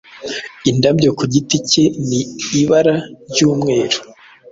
[0.71, 2.21] indabyo ku giti cye ni
[2.61, 2.95] ibara
[3.29, 3.97] ryumweru